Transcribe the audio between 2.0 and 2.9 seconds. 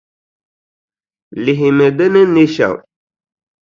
ni ne shɛm.